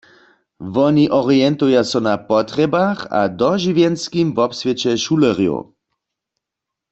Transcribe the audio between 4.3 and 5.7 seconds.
wobswěće šulerjow.